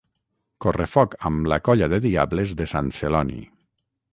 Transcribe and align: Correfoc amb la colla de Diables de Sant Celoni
Correfoc 0.65 1.13
amb 1.29 1.51
la 1.53 1.59
colla 1.69 1.91
de 1.93 1.99
Diables 2.07 2.55
de 2.63 2.69
Sant 2.73 2.93
Celoni 3.03 3.39